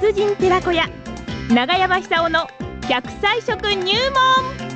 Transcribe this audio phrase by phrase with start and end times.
[0.00, 0.88] 人寺子屋
[1.50, 2.46] 長山久夫の
[2.88, 3.92] 百歳食入
[4.60, 4.67] 門。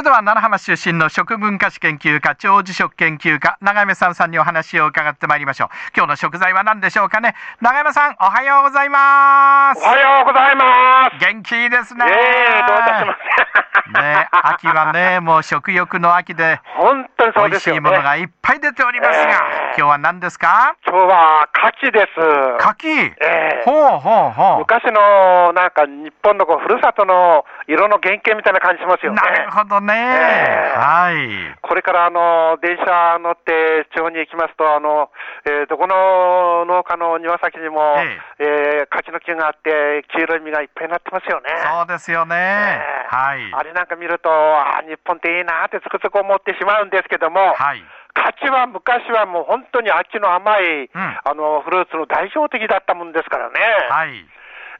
[0.00, 7.34] れでは奈良浜出身の食文化史研究家長寿食研究家長山さんさんにお話を伺ってまいりましょう今日の食材は何でしょうかね？
[7.60, 11.18] 長山さんおはようございますおはようございます。
[11.20, 14.00] 元気ですねええどういたしまして。
[14.00, 17.78] ね秋はねもう食欲の秋で本当にそう美味しですよね。
[17.78, 19.30] いものがいっぱい出ておりますが、ええ
[19.76, 20.76] 今日は何ですか？
[20.86, 21.48] 今日は
[21.80, 22.20] 牡蠣です。
[22.58, 29.20] 牡蠣、ええほうほうほう昔のなんか日本のこうふるさとの色の原型みたいな感じしますよね。
[29.20, 31.58] なるほどね、ええはい。
[31.62, 35.10] これからあの電車乗って地方に行きますと、あの
[35.46, 38.86] えーどこの農家の庭先にも、ええ。
[38.86, 41.50] ー柿の木があって、黄色い実がいっぱいになってますよね。
[41.62, 43.14] そうですよね、ええ。
[43.14, 43.52] はい。
[43.54, 47.84] あれなんか見ると、あー日本っていいなってつくづく思ってしまうんですけども、はい。
[48.12, 50.90] 柿は昔はもう本当に秋の甘い、ん。
[50.92, 53.60] あのフルーツの代表的だったもんですからね。
[53.88, 54.26] はい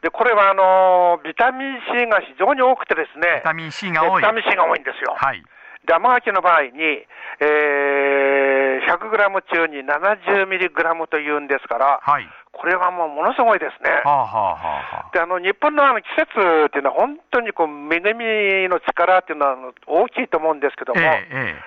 [0.03, 5.15] で、これはあのビタミン C が非常に多くてですね、ビタミン C が多いビタミン C が多いんですよ。
[5.17, 5.43] はい
[5.87, 7.07] で、甘柿の場合に、
[7.41, 13.89] えー、100グラム中に70ミリグラムというんですから、はいこれはもうものすごいですね。
[14.05, 21.63] はあはあはあはであの日本のあの季節っていうのは、本当にこう恵みの力っていうのはあの大きいと思うんですけども、ええええ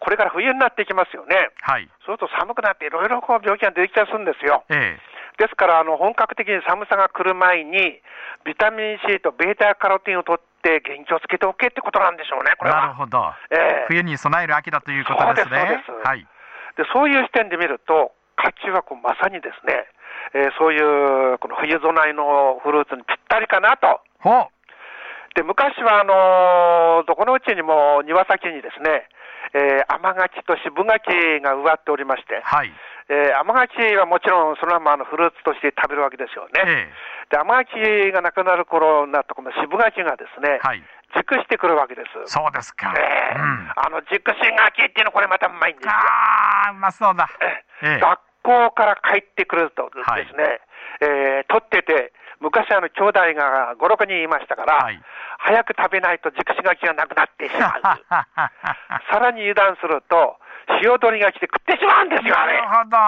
[0.00, 1.50] これから冬になっていきますよね。
[1.60, 4.64] はいそうすると寒くなっていろいろこう病気が出てきたりするんですよ。
[4.70, 5.09] ええ
[5.40, 7.96] ですからあの本格的に寒さが来る前に
[8.44, 12.80] ビタミン C とベータカロテンを取って元気をつけておけってことなんでしょうね、これは。
[12.80, 13.84] なるほど、ええ。
[13.88, 15.56] 冬に備える秋だということですね。
[15.56, 16.08] そうですそうです。
[16.08, 16.26] はい。
[16.76, 19.88] でそういう視点で見ると、柿はこうまさにですね、
[20.34, 24.00] えーそういうこの冬備えのフルーツにぴったりかなと。
[24.20, 24.48] ほう。
[25.34, 29.08] で昔はあのーどこのうちにも庭先にですね、
[29.54, 32.72] えー甘柿と渋柿が植わっておりまして、はい
[33.10, 36.62] えー甘柿はもちろんそのままあのフルーツとして食べるわけですよね。
[36.64, 36.88] え
[37.28, 40.82] で甘柿がなくなる頃になったこの渋柿がですねえ、はい。
[41.14, 42.30] 熟してくるわけです。
[42.30, 43.38] そうですか、ええ。
[43.38, 43.70] うん。
[43.74, 45.92] あの熟し柿っていうのこれまたうまいんですよ。
[45.92, 47.28] ああうまそうだ。
[47.82, 47.98] ええ。
[47.98, 50.26] 学校から帰ってくるとですはい。
[50.26, 50.60] ね、
[51.02, 55.02] えー取ってて、昔あの兄弟が5、6人いましたから、はい。
[55.38, 57.82] 早く食べないと熟し柿がなくなってしまう。
[59.10, 60.38] さらに油断すると、
[60.78, 62.54] ヒヨドリが来て食ってしまうんですよ、あれ。
[62.54, 62.98] なるほど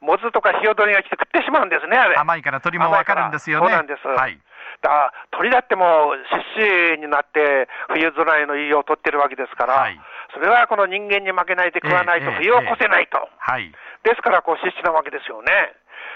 [0.00, 2.16] モズとかヒヨドリが来て食ってしまうんですね、あれ。
[2.16, 4.06] 甘いから鳥もわかるんですよねそうなんです。
[4.06, 4.38] はい
[4.80, 6.22] だ鳥だってもう
[6.54, 10.00] 獅子になって冬空への栄養を取ってるわけですから、はい
[10.30, 13.16] それはこの人間に負けないで食わないとええ冬を越せないと。
[13.38, 13.72] はい
[14.04, 15.50] ですからこう獅子なわけですよね。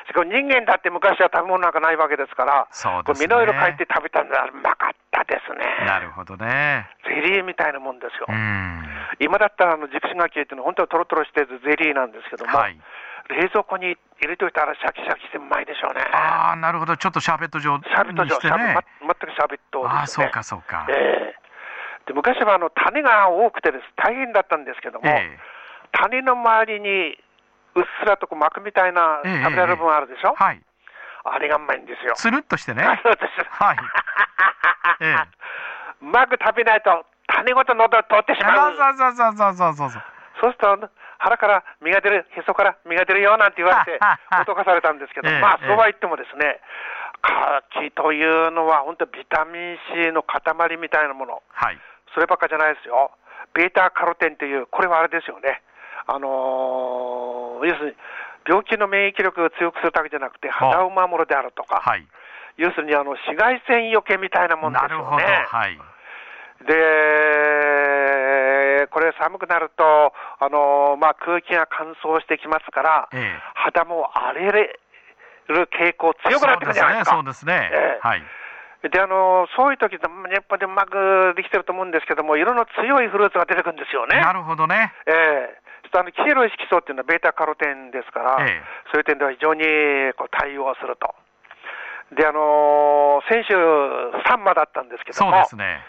[0.07, 5.87] しかも人間だって昔は食べ物なんかないわけですから、そうですね身の色変えて食べたんだうまかったですね。
[5.87, 8.27] なるほどねゼリーみたいなもんですよ。
[9.21, 12.79] うん今だったらあの熟し柿っていうのは本当にトロトロしてるゼリーなんですけども、はい。
[13.29, 16.03] 冷蔵庫に入れておいたらシャキシャキしてうまいでしょうね。
[16.13, 16.97] ああなるほど。
[16.97, 19.99] ちょっとシャーベット状にシャーベット状、してシャーベねま全くシャーベットですね。
[19.99, 20.87] ああそうかそうか。
[20.91, 21.37] ええ。
[22.07, 25.39] で昔はあの種が多くてです大変だったんですけども、ええ。
[25.93, 27.17] 種の周りに
[27.75, 30.61] うっすらとこう膜みたいなええ食べられる部分あるでしょ、はい。
[31.25, 32.15] あれがうまいんですよ。
[32.17, 32.83] つるっとしてね。
[32.83, 32.95] は
[33.75, 33.77] い。
[35.01, 35.17] え え
[36.03, 38.77] うまく食べないと種ごと喉を通ってしまう。
[38.77, 40.03] そうそうそうそうそうそう。
[40.41, 40.53] そう。
[40.53, 40.91] すると、
[41.23, 43.99] 腹から身が出る、へそから身が出るよなんて言われて、
[44.43, 46.61] 脅かされたんですけど、まあ、そうは言ってもですね、
[47.23, 50.43] 柿というのは、本当ビタミン C の塊
[50.77, 51.79] みたいなもの、はい、
[52.13, 53.13] そればっかじゃないですよ、
[53.55, 55.63] ベータカロテンという、これはあれですよね、
[56.07, 57.97] あのー、要するに
[58.45, 62.05] 病気の免疫力を強くするだけじゃなくて、肌を守るであるとか、はい、
[62.57, 65.25] 要するにあの紫外線よけみたいなものですよね。
[65.25, 65.79] なるほどはい。
[66.67, 66.73] で、
[68.91, 73.41] これ寒くなると、あのーまあ、空気が乾燥してきますから、ええ。
[73.55, 74.53] 肌も荒れ
[75.49, 77.17] る傾向強くなってくるじゃないですか。
[77.17, 77.71] そうですね。
[77.73, 78.07] ええ。
[78.07, 78.23] はい。
[78.91, 80.11] であのそういう時って日
[80.51, 84.21] 本でうまくできてると思うんですけども、色の強いフルーツが出てくるんですよね。
[84.21, 84.93] なるほどね。
[85.07, 85.63] ええ。
[85.85, 88.63] ちょっとあの黄色い色素っていうのはベータカロテンですから、ええ。
[88.91, 89.63] そういう点では非常に
[90.19, 91.15] こう対応すると。
[92.11, 93.55] で、あの先週、
[94.27, 95.81] サンマだったんですけどそうも、ですね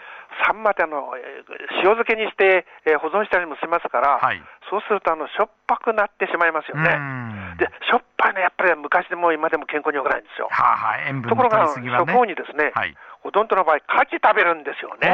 [0.42, 6.88] サンマってあのえー塩漬けにして、えー保存したりもしますから、はいそうするとあのしょっぱくなってしまいますようね。
[6.96, 10.48] んで、しょっぱいのはやっぱり昔でも今でも健康に良くないんですよ。
[10.50, 15.08] はあはあところが、そこにですね、はいほとんどの場合、牡蠣食べるんですよね。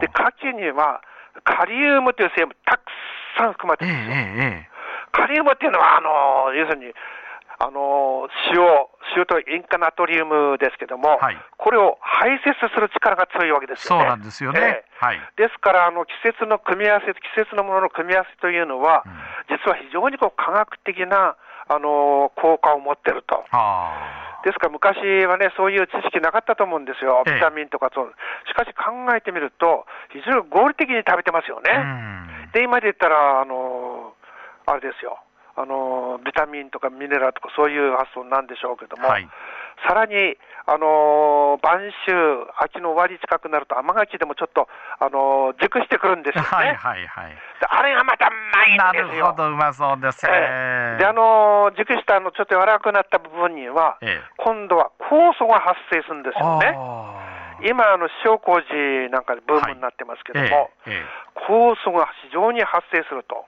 [0.00, 1.02] で、牡蠣には
[1.44, 2.80] カリウムという成分たく
[3.36, 4.14] さん含まれてええるんですよ。
[4.16, 4.76] えええ
[5.12, 6.92] カリウムっていうのは、あの要するに、
[7.58, 8.60] あの塩、
[9.16, 11.38] 塩と塩化ナトリウムですけども、はい。
[11.56, 14.02] これを排泄する力が強いわけですよね。
[14.02, 14.60] そうなんですよね。
[14.60, 15.04] ええ。
[15.04, 15.20] はい。
[15.36, 19.04] ですから、あの季節の組み合わせ、季節のものの組み合わせというのは、
[19.48, 21.36] 実は非常にこう科学的な、
[21.68, 23.44] あの効果を持ってると。
[23.50, 27.34] あですから昔はね、そういう知識なかったと思うんですよ、ええ。
[27.34, 28.14] ビタミンとかそう。
[28.46, 31.72] しかし考えてみると、非常に合理的に食べてますよね。
[32.52, 34.14] で、今で言ったら、あの
[34.66, 35.18] あれですよ、
[35.56, 39.28] あのビタミンとかミネラルとかそういう発想なんでしょうけども、はい。
[39.88, 40.36] さらに、
[40.68, 42.12] あの晩秋、
[42.60, 44.68] 秋の終わり近くなると、甘柿でもちょっと、
[44.98, 46.48] あの熟してくるんですよね。
[46.48, 47.30] はいはいはい。
[47.60, 49.26] であれがまたうまいんなですよ。
[49.26, 50.32] るほど、うまそうですね。
[50.32, 56.74] ええで、あの熟したのちょっと柔らかくなった部分には、ええ今度は酵素が発生するんですよね。
[56.76, 61.04] あー今、あの塩麹なんかでブームになってますけども、えええ
[61.48, 63.44] 酵素が非常に発生すると。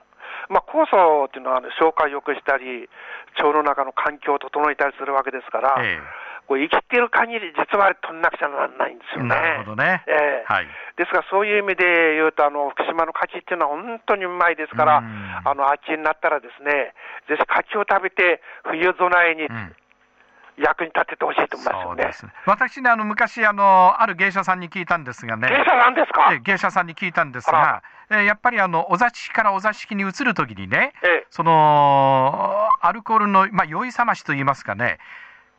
[0.49, 2.89] まあ、酵素っていうのは、あの消化を良くしたり、
[3.37, 6.01] 腸の中の環境を整えたりするわけですから、え
[6.49, 9.29] これ生きてる限り、実は取んなくちゃならないんですよね。
[9.29, 10.03] なるほどね。
[10.07, 10.43] ええ。
[10.51, 10.67] はい。
[10.97, 15.41] ですから、そういう意味で言うと、あの福島の柿っていうのは本当にうまいですから、うん。
[15.45, 16.97] あの秋になったらですね、
[17.29, 19.75] ぜひ柿を食べて、冬備えにうん
[20.59, 22.05] 役に立ててほしいと思いますよね。
[22.05, 22.11] ね。
[22.45, 25.47] 私ね、あの昔あのある芸者さんに聞いたんですがね。
[25.47, 26.29] 芸者なんですか？
[26.31, 34.99] ええ芸者さんに聞いたんですあが、えやっぱりあのお座敷からお座敷に移るときにね、ええそのアルコールのまあ酔い覚ましと言いますかね、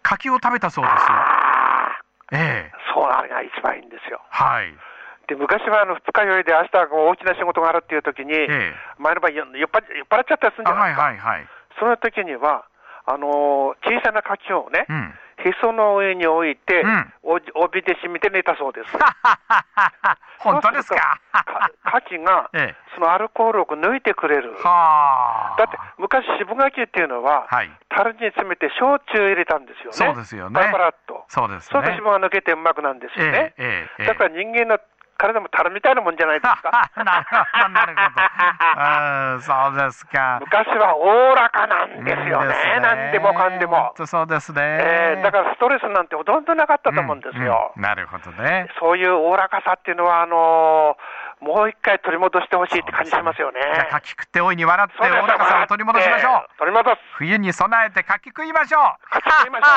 [0.02, 0.94] 柿を食べたそうです
[2.32, 4.20] ええあ、そうあれが一番いいんですよ。
[4.28, 4.74] はい。
[5.28, 11.02] で昔はあの二日酔いで、明日はこう大きな仕事があるっていう時に、ええ前の晩酔酔っ払酔っちゃったりするんじゃないですか。
[11.02, 11.46] はいはい。
[11.78, 12.66] その時には、
[13.06, 15.14] あのー小さな柿をね、うん。
[15.42, 18.92] へその上に置いて、うんお帯で締めて寝たそうです。
[20.40, 21.20] 本当ですか？
[21.32, 24.54] か柿が ええそのアルコールを抜いてくれる。
[24.62, 25.56] はあ。
[25.58, 27.70] だって昔、渋柿っていうのは、はい。
[27.88, 29.92] 樽に詰めて焼酎入れたんですよね。
[29.92, 31.24] そうですよねパラパラっと。
[31.28, 32.08] そうですそうするとね。
[32.10, 33.54] 脂肪が抜けてうまくなるんですよね。
[33.58, 34.78] えだから人間の
[35.20, 36.90] 体も樽みたいなもんじゃないですか。
[37.04, 39.34] なるほど、なるほど。
[39.34, 40.38] うん、そうですか。
[40.40, 44.60] 昔はおおらかなんですよね、なんでもかんでもそうですね。
[44.62, 47.72] えーだからストレスなんてほとんどなかったと思うんですよ。
[47.76, 48.68] うんうんなるほどね。
[48.78, 53.60] そういうおおらかさっていうのは、あのーもう一回取り戻してほしいって感じしますよね。
[53.74, 56.46] じゃあ、柿食って大いに笑って、そうですおおらかさを取り戻しましょう。
[56.58, 56.96] 取り戻す。
[57.16, 58.82] 冬に備えて柿食いましょう。
[59.10, 59.70] 柿食いましょう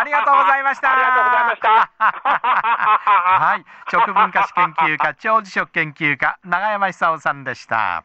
[0.00, 0.92] ありがとうございました。
[0.92, 1.90] ありがとうございました
[3.40, 8.04] はい、食文化史研究家、長寿食研究家、永山久夫さんでした。